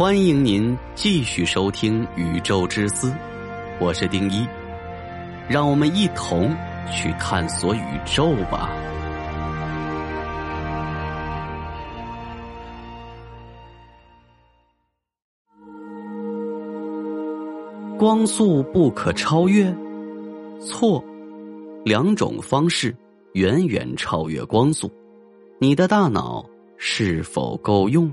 [0.00, 3.10] 欢迎您继续收听《宇宙之思》，
[3.78, 4.48] 我是丁一，
[5.46, 6.56] 让我们一同
[6.90, 8.70] 去探索宇宙吧。
[17.98, 19.70] 光速不可超越？
[20.60, 21.04] 错，
[21.84, 22.96] 两种方式
[23.34, 24.90] 远远超越光速。
[25.58, 26.42] 你的大脑
[26.78, 28.10] 是否够用？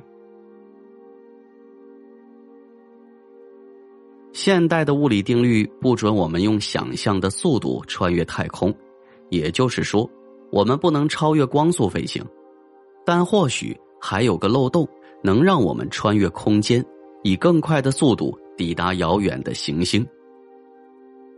[4.38, 8.72] 现代的物理定律不准我们用想象的速度穿越太空，
[9.30, 10.08] 也就是说，
[10.52, 12.24] 我们不能超越光速飞行。
[13.04, 14.88] 但或许还有个漏洞，
[15.24, 16.86] 能让我们穿越空间，
[17.24, 20.08] 以更快的速度抵达遥远的行星。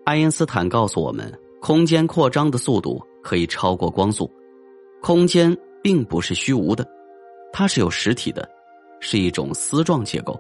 [0.04, 4.30] 爱因斯坦告诉我们，空间扩张的速度可以超过光速。
[5.02, 6.86] 空间并不是虚无的，
[7.54, 8.46] 它是有实体的，
[9.00, 10.38] 是一种丝状结构，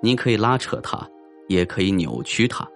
[0.00, 1.04] 你可以拉扯它。
[1.48, 2.66] 也可以扭曲它。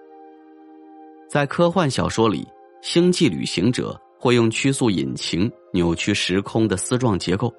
[1.29, 2.47] 在科幻小说里，
[2.81, 7.53] 星际旅行者会用曲速引擎扭曲时空的丝状结构，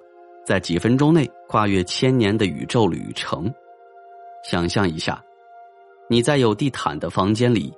[0.47, 3.53] 在几分钟内跨越千年的宇宙旅程。
[4.49, 5.23] 想象一下，
[6.09, 7.73] 你在有地毯的房间里，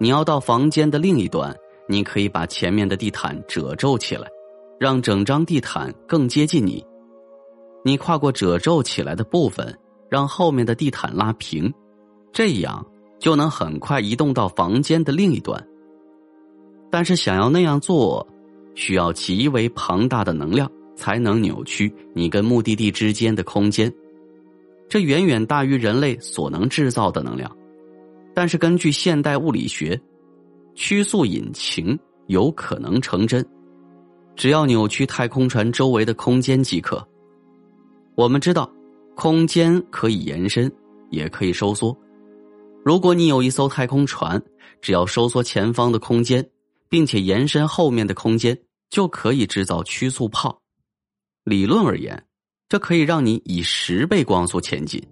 [0.00, 1.54] 你要到房间的另一端，
[1.88, 4.26] 你可以把前面的地毯褶皱起来，
[4.80, 6.84] 让整张地毯更接近你。
[7.84, 9.78] 你跨过褶皱起来的部分，
[10.10, 11.72] 让后面的地毯拉平。
[12.32, 12.84] 这样
[13.18, 15.66] 就能很快移动到房间的另一端。
[16.90, 18.26] 但是想要那样做，
[18.74, 23.92] 需要极为庞大的能量才能扭曲你跟目的地之间的空间，
[24.88, 27.50] 这远远大于人类所能制造的能量。
[28.34, 30.00] 但是根据现代物理学，
[30.74, 33.44] 曲速引擎有可能成真，
[34.36, 37.06] 只要扭曲太空船周围的空间即可。
[38.14, 38.70] 我们知道，
[39.14, 40.70] 空间可以延伸，
[41.10, 41.96] 也可以收缩。
[42.86, 44.40] 如果你有一艘太空船，
[44.80, 46.48] 只要收缩前方的空间，
[46.88, 48.56] 并且延伸后面的空间，
[48.90, 50.56] 就可以制造曲速炮。
[51.42, 52.24] 理论而言，
[52.68, 55.04] 这可以让你以十倍光速前进。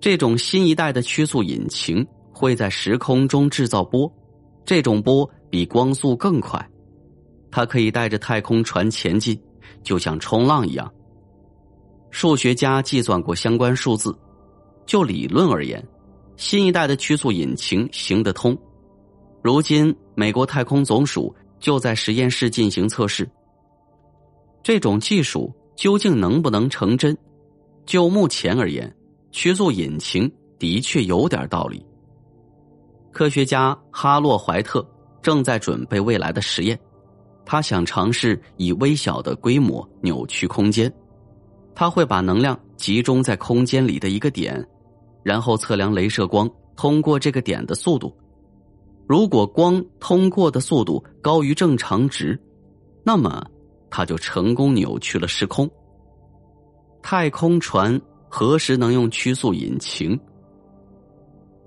[0.00, 2.02] 这种新一代的曲速引擎
[2.32, 4.10] 会在时空中制造波，
[4.64, 6.66] 这种波比光速更快，
[7.50, 9.38] 它可以带着太空船前进，
[9.82, 10.90] 就像冲浪一样。
[12.10, 14.18] 数学家计算过相关数字，
[14.86, 15.86] 就理论而言。
[16.38, 18.56] 新一代的曲速引擎行得通，
[19.42, 23.28] 如今美国太空总署就在实验室进行测试。
[24.62, 27.16] 这种技术究竟能不能成真？
[27.84, 28.94] 就目前而言，
[29.32, 31.84] 曲速引擎的确有点道理。
[33.10, 34.88] 科学家哈洛怀特
[35.20, 36.78] 正在准备未来的实验，
[37.44, 40.92] 他想尝试以微小的规模扭曲空间。
[41.74, 44.64] 他会把能量集中在空间里的一个点。
[45.28, 48.16] 然后测量镭射光通过这个点的速度，
[49.06, 52.40] 如果光通过的速度高于正常值，
[53.04, 53.44] 那么
[53.90, 55.70] 它就成功扭曲了时空。
[57.02, 60.18] 太空船何时能用曲速引擎？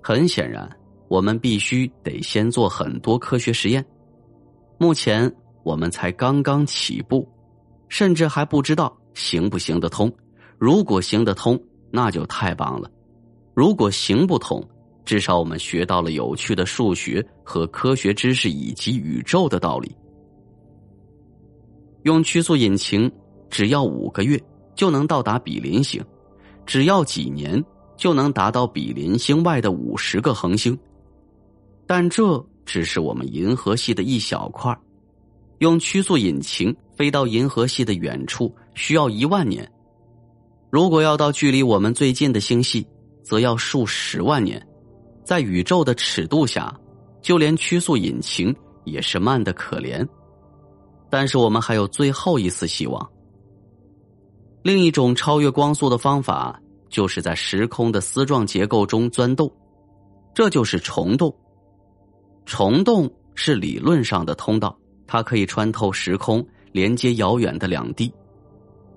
[0.02, 0.68] 很显然，
[1.08, 3.86] 我们必须得先做很多科学实验。
[4.80, 7.30] 目前我们才刚刚起步，
[7.90, 10.12] 甚至还不知道行不行得通。
[10.58, 11.62] 如果行得通，
[11.92, 12.90] 那就太棒了。
[13.54, 14.64] 如果行不通，
[15.04, 19.96] 至少我们学到了有趣的数学和科学知识，以及宇宙的道理。
[22.04, 23.12] 用曲速引擎，
[23.50, 24.42] 只要五个月
[24.74, 26.04] 就能到达比邻星，
[26.66, 27.64] 只要几年
[27.98, 30.78] 就能达到比邻星外的五十个恒星。
[31.86, 34.76] 但这只是我们银河系的一小块
[35.60, 39.70] 用曲速引擎飞到银河系的远处需要一万年。
[40.70, 42.88] 如果要到距离我们最近的星系，
[43.32, 44.62] 则要数十万年，
[45.24, 46.78] 在宇宙的尺度下，
[47.22, 48.54] 就连曲速引擎
[48.84, 50.06] 也是慢的可怜。
[51.10, 53.10] 但是我们还有最后一丝希望。
[54.64, 59.50] 另一种超越光速的方法，就是在时空的丝状结构中钻洞，
[60.36, 61.34] 这就是虫洞。
[62.46, 64.78] 虫洞是理论上的通道，
[65.08, 68.14] 它可以穿透时空，连接遥远的两地。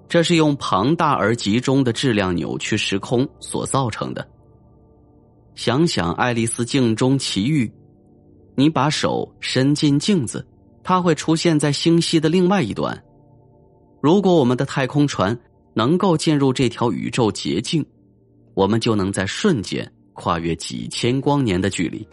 [0.09, 4.27] 这是用庞大而集中的质量扭曲时空所造成的。
[5.55, 7.67] 想想《爱丽丝镜中奇遇》，
[8.57, 10.47] 你把手伸进镜子，
[10.83, 13.03] 它会出现在星系的另外一端。
[14.01, 15.37] 如果我们的太空船
[15.73, 17.85] 能够进入这条宇宙捷径，
[18.55, 22.07] 我们就能在瞬间跨越几千光年的距离。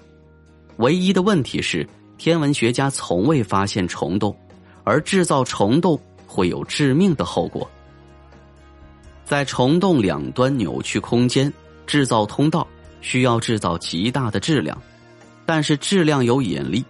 [0.77, 4.35] 唯一的问题是，天文学家从未发现虫洞，
[4.83, 7.69] 而制造虫洞会有致命的后果。
[9.31, 11.53] 在虫洞两端扭曲空间，
[11.87, 12.67] 制造通道，
[12.99, 14.77] 需要制造极大的质量，
[15.45, 16.83] 但是质量有引力，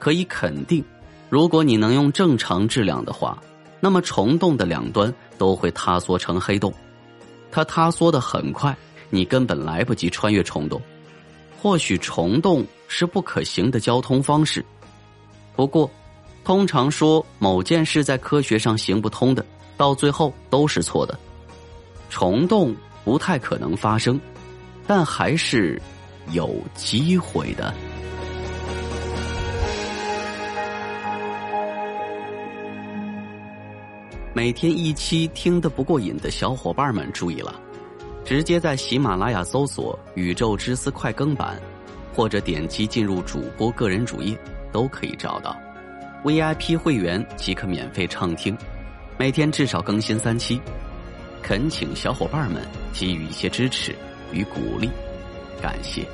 [0.00, 0.84] 可以肯定，
[1.30, 3.40] 如果你能用正常质量的话，
[3.78, 6.74] 那么虫洞的两端都会塌缩成黑洞，
[7.48, 8.76] 它塌缩的很快，
[9.08, 10.82] 你根本来不及穿越虫洞。
[11.62, 14.64] 或许虫洞是不可行的交通方式，
[15.54, 15.88] 不过，
[16.42, 19.46] 通常说某件事在科学上行不通的，
[19.76, 21.16] 到最后都是错的。
[22.08, 22.74] 虫洞
[23.04, 24.20] 不太可能发生，
[24.86, 25.80] 但还是
[26.32, 27.72] 有机会的。
[34.34, 37.54] 每天一期听得不过瘾的小伙伴们注意了。
[38.24, 41.58] 直接在喜马拉雅搜索“宇宙之思快更版”，
[42.14, 44.38] 或者点击进入主播个人主页，
[44.70, 45.56] 都可以找到。
[46.22, 48.54] VIP 会员即可免费畅听，
[49.16, 50.60] 每天至少更新三期。
[51.42, 52.62] 恳请小伙伴们
[52.92, 53.94] 给予一些支持
[54.32, 54.90] 与鼓励，
[55.62, 56.04] 感谢。